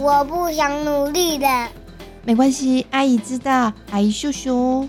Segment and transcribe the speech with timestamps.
[0.00, 1.46] 我不想努力的。
[2.22, 4.88] 没关系，阿姨知道，阿姨秀秀。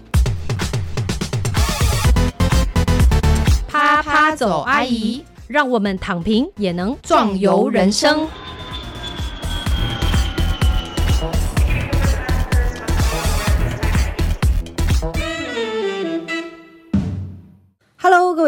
[3.68, 8.28] 啪啪走，阿姨，让我们躺平也能壮游人生。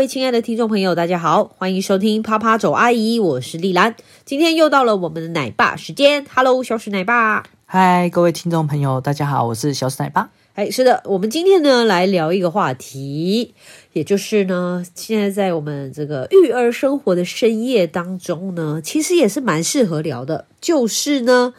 [0.02, 3.96] 位亲爱的听众朋友，大家好，欢迎收听啪啪走阿姨，我是丽兰。
[4.26, 7.44] 今天又到了我们的奶爸时间，Hello，小史奶爸。
[7.68, 10.32] 嗨，各位听众朋友，大家好，我是小史奶爸。
[10.56, 13.54] 哎，是的，我们今天呢来聊一个话题，
[13.94, 21.54] 也就是呢，现在在我们这个育儿生活的深夜当中呢，其实也是蛮适合聊的，就是呢，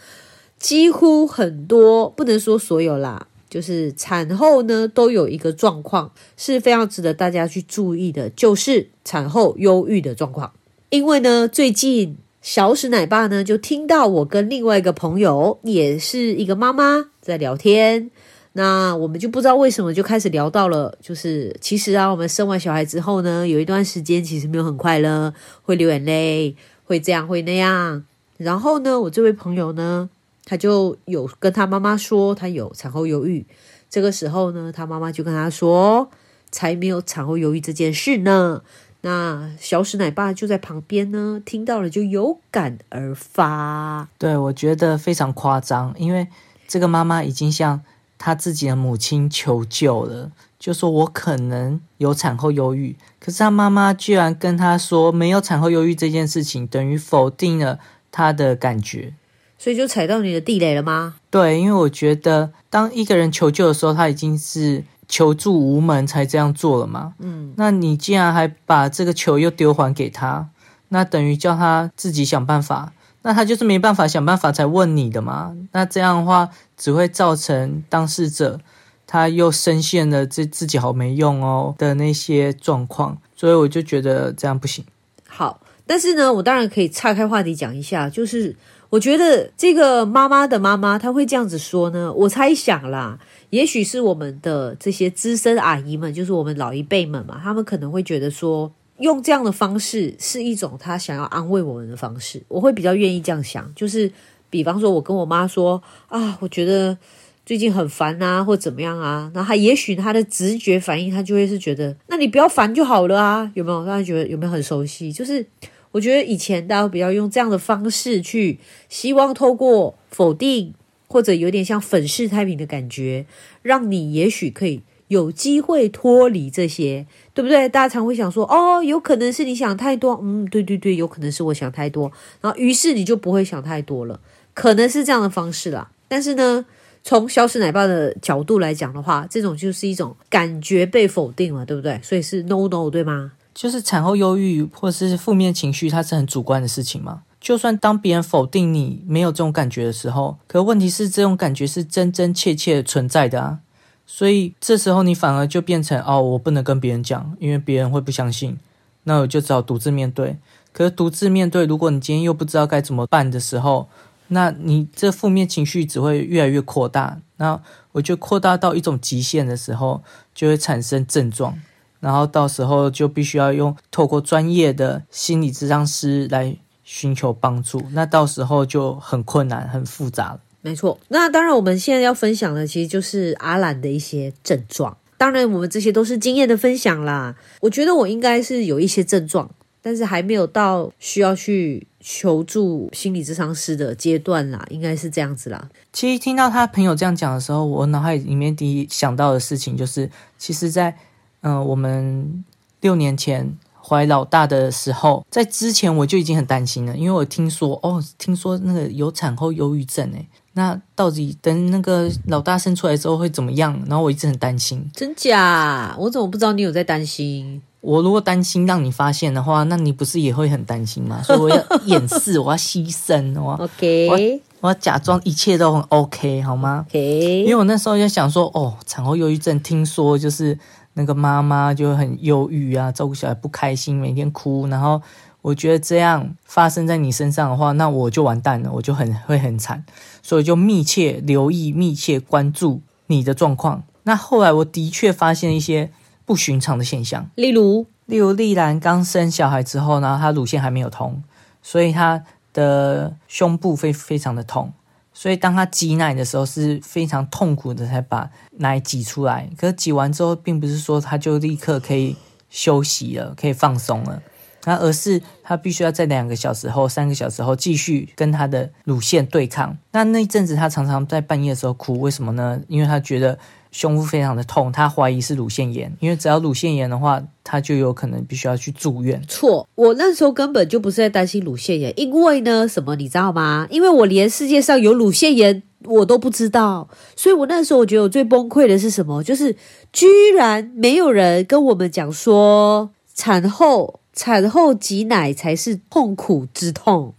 [0.58, 10.54] 几乎很多不能说所有啦，就是产后呢都有一个状况是非常值得大家去注意的，就是产后忧郁的状况。
[10.88, 18.10] 因为呢，最近小史奶爸呢就听到我跟另外一个朋友，也是一个妈妈在聊天。
[18.54, 28.02] 那我们就不知道为什么就开始聊到了，就是其实啊，我们生完小孩之后呢，有一段时间其实没有很快乐，会流眼泪，会这样会那样。
[28.38, 30.08] 然后呢，我这位朋友呢，
[30.44, 33.46] 他就有跟他妈妈说他有产后忧郁。
[33.88, 36.10] 这个时候呢，他妈妈就跟他说，
[36.50, 38.62] 才没有产后忧郁这件事呢。
[39.02, 44.08] 那小史奶爸就在旁边呢，听到了就有感而发。
[44.16, 46.28] 对我觉得非常夸张，因为
[46.68, 47.82] 这个妈妈已经向
[48.16, 57.80] 他自己的母亲求救了，就说我可能有产后忧郁，可是他妈妈居然跟他说没有产后忧郁这件事情，等于否定了
[58.12, 59.12] 他的感觉，
[59.62, 61.14] 所以就踩到你的地雷了吗？
[61.30, 67.14] 对，因为我觉得当一个人求救的时候，他已经是求助无门才这样做了嘛。
[67.20, 70.48] 嗯，那你既然还把这个球又丢还给他，
[70.88, 72.92] 那等于叫他自己想办法。
[73.22, 75.54] 那他就是没办法想办法才问你的嘛？
[75.70, 78.58] 那这样的话只会造成当事者
[79.06, 84.84] 他又深陷了这自己好没用哦的那些状况，所以我就觉得这样不行。
[85.28, 88.56] 好，但是呢，我当然可以岔开话题讲一下，就是
[88.92, 98.70] 我觉得这个妈妈的妈妈她会这样子说呢，我猜想啦，也许是我们的这些资深阿姨们，就是我们老一辈们嘛，他们可能会觉得说。
[98.98, 103.68] 用这样的方式是一种他想要安慰我们的方式，我会比较愿意这样想。
[103.74, 104.08] 就是
[104.48, 106.96] 比方说，我跟我妈说啊，我觉得
[107.44, 113.84] 最近很烦啊，或怎么样啊，那他也许他的直觉反应，他就会是觉得，那你不要烦就好了啊，有没有？
[113.84, 115.10] 大家觉得有没有很熟悉？
[115.10, 115.44] 就是
[115.92, 118.58] 我觉得以前大家比较用这样的方式去，
[118.88, 120.74] 希望透过否定
[121.06, 123.26] 或者有点像粉饰太平的感觉，
[123.62, 124.82] 让你也许可以。
[125.08, 127.68] 有机会脱离这些，对不对？
[127.68, 132.10] 大家常会想说，哦，有可能是你想太多，嗯，对对对，有可能是我想太多，
[132.40, 134.18] 然后于是你就不会想太多了，
[134.54, 135.90] 可能是这样的方式啦。
[136.08, 136.64] 但是呢，
[137.02, 142.00] 从消失奶爸的角度来讲的话，这种就是一种感觉被否定了，对不对？
[142.02, 143.32] 所以是 no no 对吗？
[143.54, 147.22] 就是产后忧郁或是负面情绪，它是很主观的事情嘛。
[147.40, 153.58] 就算当别人否定你没有这种感觉的时候，可问题是这种感觉是真真切切存在的啊。
[154.06, 158.58] 所以这时候你反而就变成哦，我不能跟别人讲，因为别人会不相信，
[159.04, 160.38] 那我就只好独自面对。
[160.72, 163.88] 可是独自面对，如果你今天又不知道该怎么办的时候，
[164.28, 167.18] 那你这负面情绪只会越来越扩大。
[167.36, 167.60] 那
[167.92, 170.02] 我就扩大到一种极限的时候，
[170.34, 171.58] 就会产生症状，
[172.02, 177.80] 然后到时候就必须要用透过专业的心理咨商师来寻求帮助。
[177.92, 180.40] 那到时候就很困难、很复杂了。
[180.62, 184.96] 没错，那当然，我们现在要分享的其实就是阿兰的一些症状。
[185.16, 187.36] 当然，我们这些都是经验的分享啦。
[187.60, 189.48] 我觉得我应该是有一些症状，
[189.80, 195.68] 但是还没有到需要去求助心理咨商师的阶段啦，应该是这样子啦。
[195.92, 200.96] 其实听到他朋友这样讲的时候，我脑海里面第一想到的事情就是，其实，在
[201.42, 202.44] 嗯，我们
[202.80, 210.26] 六年前怀老大的时候，在之前我就已经很担心了，因为我听说哦，听说那个有产后忧郁症诶。
[210.54, 213.72] 那到底等那个老大生出来之后会怎么样？
[213.86, 215.96] 然后我一直很担心，真假？
[215.98, 217.62] 我怎么不知道你有在担心？
[217.82, 221.20] 我如果担心让你发现的话，那你不是也会很担心吗？
[221.26, 230.58] 所以我要掩饰，我要牺牲，我 OK，我要假装一切都很 OK，好吗？OK，因为我那时候就想说，哦，产后忧郁症，听说就是
[230.94, 235.02] 那个妈妈就很忧郁啊，照顾小孩不开心，每天哭，然后。
[235.42, 239.84] 我觉得这样发生在你身上的话，那我就完蛋了，我就很会很惨，
[240.22, 243.82] 所以就密切留意、密切关注你的状况。
[244.04, 245.90] 那后来我的确发现一些
[246.24, 251.22] 不寻常的现象，例如，例如丽兰刚生小孩之后呢，她乳腺还没有通，
[251.62, 252.22] 所以她
[252.52, 254.72] 的胸部非非常的痛，
[255.12, 259.50] 所以当她挤奶的时候是非常痛苦的，才把奶挤出来。
[259.56, 262.16] 可是挤完之后，并不是说她就立刻可以
[262.48, 264.22] 休息了，可以放松了，
[264.64, 269.76] 那而是她必须要在两个小时后、三个小时后继续跟她的乳腺对抗。
[269.90, 272.60] 那那一阵子，她常常在半夜的时候哭，为什么呢？
[272.68, 273.38] 因为她觉得。
[273.72, 279.20] 胸部非常的痛，他怀疑是乳腺炎，因为只要乳腺炎的话，他就有可能必须要去住院。
[279.26, 283.66] 错，我那时候根本就不是在担心乳腺炎，因为呢，什么你知道吗？
[283.70, 289.22] 因为我连世界上有乳腺炎我都不知道，所以我那时候我觉得我最崩溃的是什么？
[289.24, 289.56] 就是
[289.92, 297.14] 居然没有人跟我们讲说，产后产后挤奶才是痛苦之痛。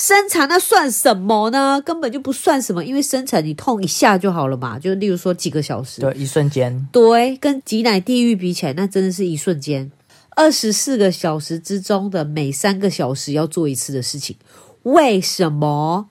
[0.00, 1.78] 生产那算什么呢？
[1.84, 4.78] 根本就不算什么，因为生产你痛一下就好了嘛。
[4.78, 9.92] 就例如说几个小时，对，一瞬间，对，跟挤奶地狱比起来，那真的是一瞬间。
[10.30, 14.36] 二十四个小时之中的每三个小时要做一次的事情，
[14.84, 16.08] 为什么？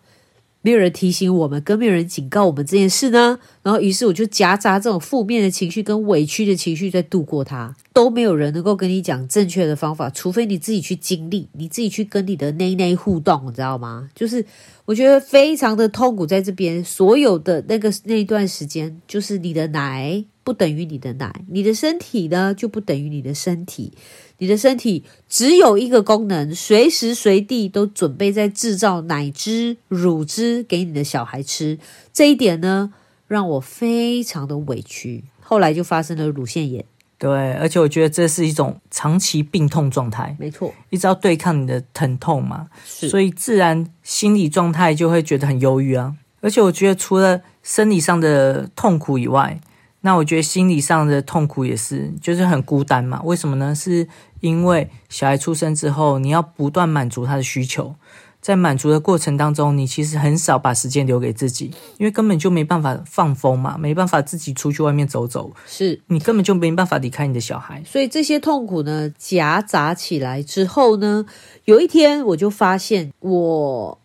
[0.62, 3.40] 没有人提醒我们，更没有人警告我们这件事呢。
[3.64, 14.10] 然后，于是我就夹杂这种负面的情绪跟委屈的情绪在度过它，都没有人能够跟你讲正确的方法，除非你自己去经历，你自己去跟你的内内互动，你知道吗？
[14.14, 14.46] 就是
[14.86, 23.94] 我觉得非常的痛苦，在这边所有的那个那一段时间，就是你的奶不等于你的奶，你的身体呢就不等于你的身体。
[24.40, 31.78] 你的身体只有一个功能，随时随地都准备在制造奶汁、乳汁给你的小孩吃。
[32.12, 32.92] 这一点呢，
[33.28, 35.26] 让我非常的委屈。
[35.40, 36.84] 后来就发生了乳腺炎。
[37.20, 40.36] 对，而且我觉得这是一种长期病痛状态。
[40.40, 46.16] 没错，一直要对抗你的疼痛嘛，是所以自然心理状态就会觉得很忧郁啊。
[46.42, 49.60] 而且我觉得除了生理上的痛苦以外，
[50.02, 53.22] 那我觉得心理上的痛苦也是，就是很孤单嘛。
[53.24, 53.76] 为什么呢？
[53.76, 54.08] 是
[54.40, 57.96] 因为小孩出生之后，你要不断满足他的需求，
[58.40, 66.02] 在满足的过程当中，你其实很少把时间留给自己，因为根本就没办法放风嘛，没办法自己出去外面走走，是。
[66.08, 67.84] 你根本就没办法离开你的小孩。
[67.86, 71.26] 所以这些痛苦呢，夹杂起来之后呢，
[71.66, 74.00] 有一天我就发现我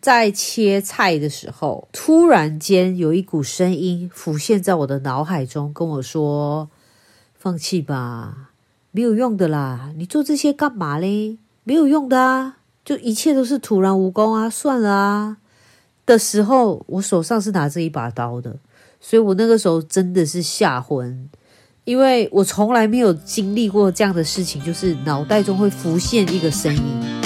[0.00, 6.70] 在切菜的时候，突然间有一股声音浮现在我的脑海中，跟我说
[7.38, 8.50] ：“放弃吧，
[8.90, 11.38] 没有用的啦，你做这些干嘛嘞？
[11.64, 15.36] 没有用的啊，就一切都是徒然无功啊，算了啊。”
[16.04, 18.56] 的时候，我手上是拿着一把刀的，
[19.00, 21.28] 所以我那个时候真的是吓昏。
[21.84, 27.21] 因为我从来没有经历过这样的事情，就是脑袋中会浮现一个声音。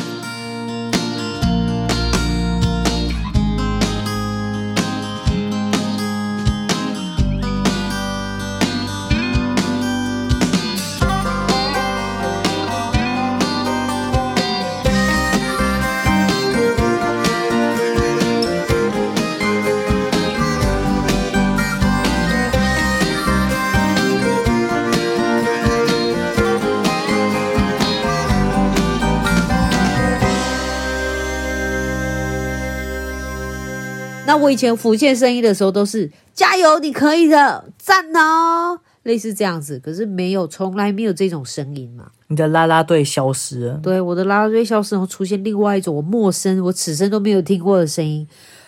[34.27, 39.79] 那我以前浮现声音的时候，都是加油，你可以的，赞哦，类似这样子。
[39.79, 42.11] 可是没有，从来没有这种声音嘛。
[42.29, 48.27] 你的啦啦队消失了，对，我的啦啦队消失然后，出现另外一种我陌生、我此生都没有听过的声音，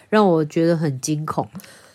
[0.09, 1.47] 让我觉得很惊恐。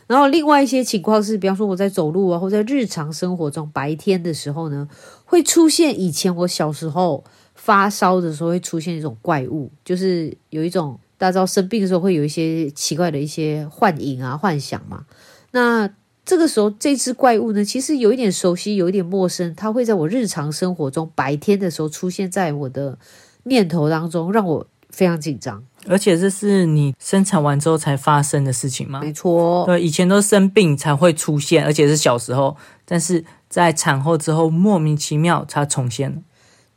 [0.05, 4.87] 然后另外一些情况是，比方说我在走路啊，或在日常生活中白天的时候呢，
[5.23, 7.23] 会出现以前我小时候
[7.55, 15.05] 发烧的时候会出现一种怪物，就是有一种大家知道生病的时候会有一些奇怪的一些幻影啊、幻想嘛。
[15.51, 15.89] 那
[16.25, 22.97] 这个时候这只怪物呢，其实有一点熟悉，有一点陌生，它会在我日常生活中白天的时候出现在我的
[23.43, 25.63] 念头当中，让我非常紧张。
[25.87, 28.99] 而且这是你生产完之后才发生的事情吗？
[28.99, 36.17] 没错，对，以前都生病才会出现，而且是小时候，但是在产后之后莫名其妙它重现了。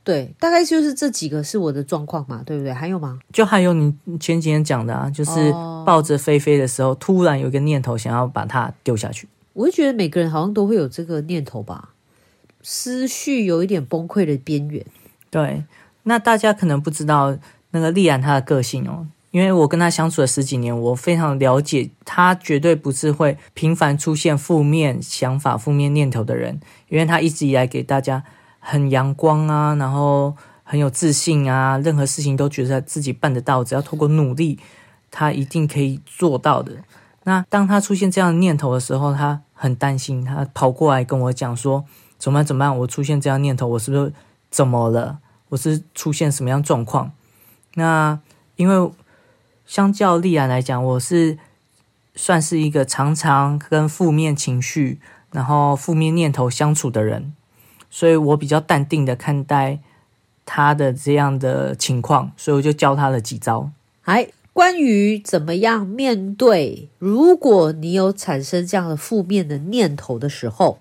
[0.06, 2.72] 对，大概就是这几个是我的状况嘛，对不对？
[2.72, 3.18] 还有吗？
[3.32, 9.26] 就还有你前几天讲的啊，就是哦抱着菲菲的时候，突然有一个念头想要把它丢下去。
[9.52, 11.88] 我就觉得每个人好像都会有这个念头吧，
[12.62, 14.86] 思绪有一点崩溃的边缘。
[15.28, 15.64] 对，
[16.04, 17.36] 那大家可能不知道
[17.72, 28.22] 那个丽安她的个性哦，因为我跟她相处了十几年，我非常了解她，绝对不是会频繁出现负面想法、负面念头的人，因为她一直以来给大家
[28.68, 34.58] 很阳光啊，然后很有自信啊，任何事情都觉得自己办得到，只要透过努力，
[35.08, 36.73] 他一定可以做到的。
[37.23, 41.85] 那当他出现这样念头的时候，他很担心，他跑过来跟我讲说
[42.18, 42.44] ：“怎么办？
[42.44, 42.76] 怎么办？
[42.78, 44.12] 我出现这样念头，我是不是
[44.50, 45.18] 怎么了？
[45.50, 47.12] 我是出现什么样状况？”
[47.75, 48.18] 那
[48.56, 48.90] 因为
[49.64, 51.38] 相较丽安来讲，我是
[52.16, 57.32] 算是一个常常跟负面情绪，然后负面念头相处的人，
[57.97, 59.79] 所以我比较淡定的看待
[60.45, 63.71] 他的这样的情况，所以我就教他了几招。
[64.03, 70.79] 哎，关于怎么样面对，如果你有产生这样的负面的念头的时候，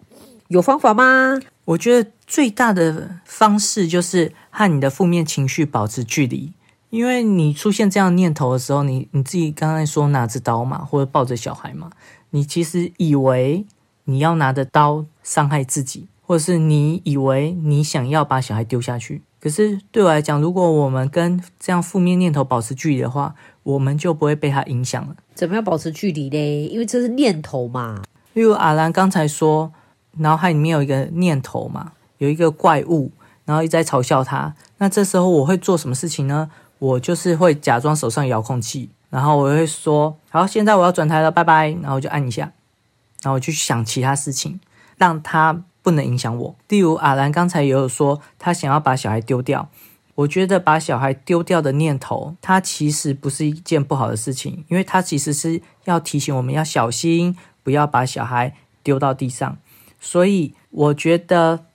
[0.49, 1.39] 有方法吗？
[1.63, 6.51] 我觉得最大的方式就是和你的负面情绪保持距离，
[6.89, 11.91] 因为你出现这样念头的时候，你你自己刚才说拿着刀嘛，或者抱着小孩嘛，
[12.31, 13.65] 你其实以为
[14.03, 19.21] 你要拿着刀伤害自己，或者是你以为你想要把小孩丢下去。
[19.39, 25.15] 可是对我来讲，如果我们跟这样负面念头保持距离的话，我们就不会被它影响了。
[25.33, 26.65] 怎么样保持距离嘞？
[26.65, 28.01] 因为这是念头嘛。
[28.33, 29.71] 例如阿兰刚才说。
[30.17, 33.11] 脑海里面有一个念头嘛，有一个怪物，
[33.43, 34.55] 然后一直在嘲笑他。
[34.77, 36.49] 那这时候我会做什么事情呢？
[36.79, 42.43] 我就是会假装手上遥控器，然后我会说：“好，现在我要转台了，拜拜。”然后就按一下，
[43.23, 44.57] 然后我去想其他事情，
[44.95, 46.55] 让他不能影响我。
[46.67, 49.69] 例如阿兰刚才也有说，他想要把小孩丢掉。
[50.15, 59.57] 我觉得把小孩丢掉的念头，它其实不是一件不好的事情，因为它其实是要提醒我们要小心，不要把小孩丢到地上。
[59.99, 61.65] 所以我觉得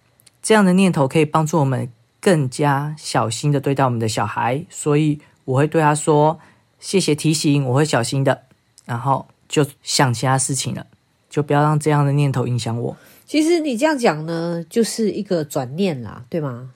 [0.42, 4.64] 这样的念头可以帮助我们更加小心的对待我们的小孩。
[4.70, 6.40] 所以我会对他说
[6.80, 8.42] ：“谢谢提醒，我会小心的。”
[8.86, 10.86] 然后就想其他事情了，
[11.28, 12.96] 就不要让这样的念头影响我。
[13.30, 16.72] 其实你这样讲呢，就是一个转念啦，对吗？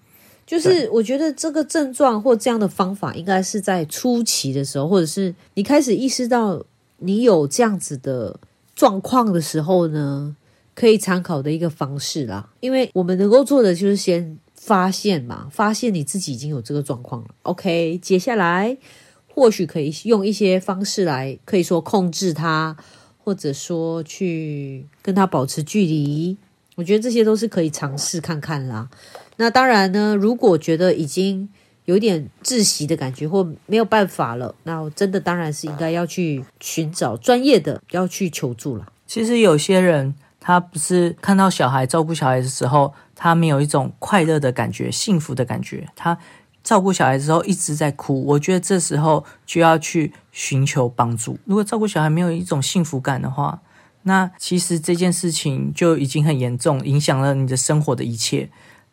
[0.47, 6.65] 就是我觉得这个症状或这样的方法，应该是在初期的时候，或者是你开始意识到
[6.99, 8.39] 你有这样子的
[8.77, 10.37] 状况的时候呢。
[10.77, 17.29] 可以参考的一个方式啦，因为我们能够做的就是先发现嘛，发现你自己已经有这个状况了。
[17.43, 18.77] OK，接下来
[19.29, 22.77] 或许可以用一些方式来，可以说控制它，
[23.23, 26.37] 或者说去跟它保持距离。
[26.75, 28.89] 我觉得这些都是可以尝试看看啦。
[29.37, 31.49] 那当然呢，如果觉得已经
[31.85, 38.87] 有点窒息的感觉或没有办法了，那真的当然是应该要去寻找专业的，要去求助了。
[39.07, 40.15] 其实有些人。
[40.47, 45.89] 他不是看到小孩照顾小孩的时候，他没有一种快乐的感觉、幸福的感觉。
[45.97, 46.19] 他
[46.63, 51.39] 照顾小孩的时候一直在哭，我觉得这时候就要去寻求帮助。
[51.47, 53.59] 如果照顾小孩没有一种幸福感的话，
[54.05, 58.49] 那其实这件事情就已经很严重，影响了你的生活的一切。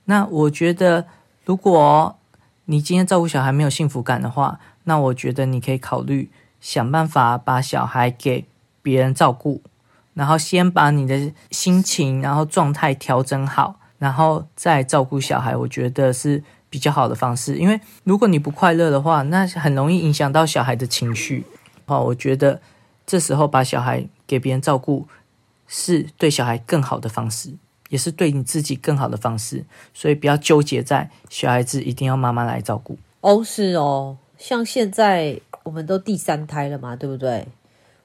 [0.06, 1.06] 那我觉得，
[1.46, 2.18] 如果
[2.66, 8.46] 你今天照顾小孩没有幸福感的话，那我觉得你可以考虑想办法把小孩给
[8.82, 9.62] 别人照顾。
[10.14, 17.56] 然后先把你的心情，然后状态调整好，然后再照顾小孩，我觉得是比较好的方式。
[17.56, 21.46] 因为如果你不快乐的话，那很容易影响到小孩的情绪。
[21.86, 22.62] 哦，我觉得
[23.06, 25.10] 这时候把小孩给别人照顾，
[25.68, 27.54] 是对小孩更好的方式，
[27.90, 29.66] 也是对你自己更好的方式。
[29.94, 32.98] 所以不要纠结在小孩子一定要妈妈来照顾。
[33.20, 37.46] 哦，是哦，像现在我们都第三胎了嘛，对不对？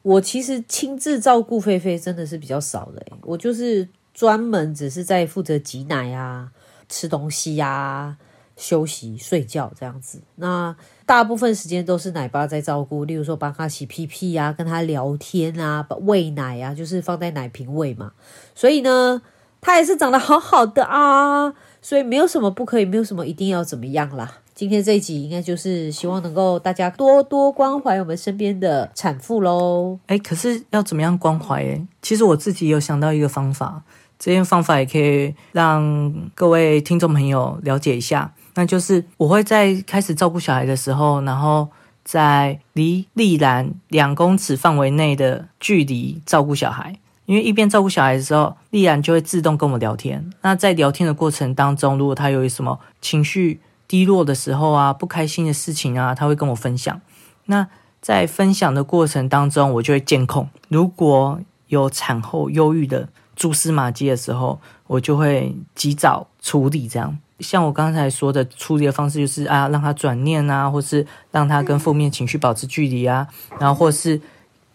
[0.02, 6.50] 我其实亲自照顾菲菲真的是比较少的，我就是专门只是在负责挤奶啊、
[6.88, 8.16] 吃东西呀、
[8.56, 10.20] 休息、睡觉这样子。
[10.36, 18.12] 那大部分时间都是奶爸在照顾，例如说帮他洗屁屁呀、跟他聊天啊、喂奶啊，就是放在奶瓶喂嘛。
[18.54, 19.22] 所以呢，
[19.60, 24.38] 他也是长得好好的啊，所以没有什么不可以，没有什么一定要怎么样啦。
[24.54, 29.98] 今天这一集应该就是希望能够大家多多关怀我们身边的产妇喽。
[30.06, 31.62] 哎，可是要怎么样关怀？
[31.62, 33.82] 哎，其实我自己有想到一个方法，
[34.18, 38.32] 这件方法也可以让各位听众朋友了解一下。
[38.56, 41.68] 那就是我会在开始照顾小孩的时候，然后
[42.04, 50.30] 在离丽兰两公尺范围内的距离照顾小孩，因为一边照顾小孩的时候，丽兰就会自动跟我聊天。
[50.40, 57.00] 那在聊天的过程当中，如果他有什么情绪，低落的时候啊，不开心的事情啊，他会跟我分享。
[57.44, 57.68] 那
[58.00, 60.48] 在分享的过程当中，我就会监控。
[60.68, 66.88] 如果有产后忧郁的蛛丝马迹的时候，我就会及早处理。
[66.88, 73.26] 这样，像我刚才说的处理的方式，就是啊，让他转念啊，或是让他跟负面情绪保持距离啊，
[73.58, 74.20] 然后或是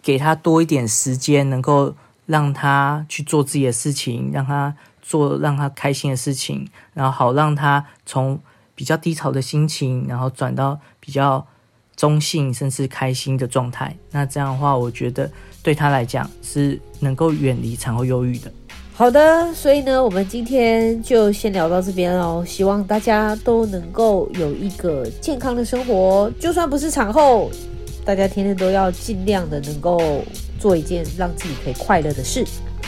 [0.02, 1.94] 给他多一点时间，能够
[2.26, 8.40] 让他去做自己的事情，让他做让他开心的事情，然后好让他从。
[8.74, 11.46] 比较低潮的心情，然后转到比较
[11.96, 13.96] 中性甚至开心的状态。
[14.10, 15.30] 那这样的话，我觉得
[15.62, 18.52] 对他来讲是能够远离产后忧郁的。
[19.02, 22.46] 好的，所以呢，我们今天就先聊到这边哦。
[22.46, 27.50] 希望大家都能够有一个健康的生活，就算不是产后，
[28.06, 30.00] 大家天天都要尽量的能够
[30.60, 32.46] 做一件让自己可以快乐的事。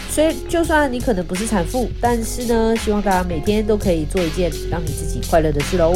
[0.08, 5.96] 所以，就算你可能不是产妇，但是呢，希望大家每天都可以做一件让你自己快乐的事喽。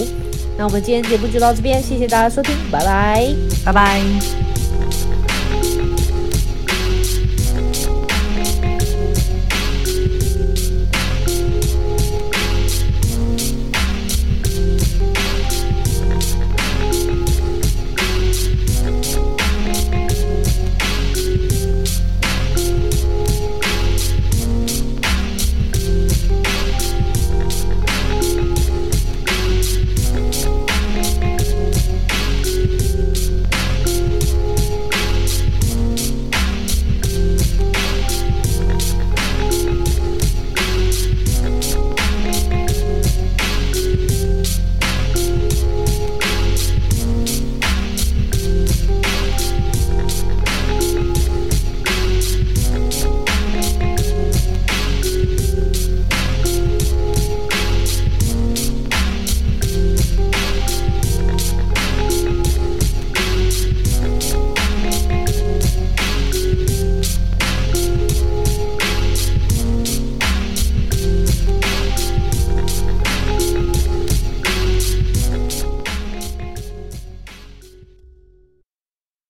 [0.57, 3.35] 那我们今天节目就到这边，谢谢大家收听，拜拜。
[3.63, 4.56] 拜拜。